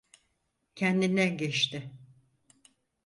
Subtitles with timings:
[0.75, 1.91] Kendinden geçti.